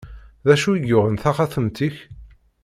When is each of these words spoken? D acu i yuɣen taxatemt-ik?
D 0.47 0.47
acu 0.53 0.69
i 0.75 0.79
yuɣen 0.89 1.15
taxatemt-ik? 1.17 1.95